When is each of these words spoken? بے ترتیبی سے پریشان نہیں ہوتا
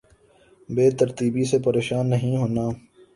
بے 0.69 0.85
ترتیبی 0.99 1.43
سے 1.49 1.57
پریشان 1.65 2.09
نہیں 2.09 2.35
ہوتا 2.37 2.65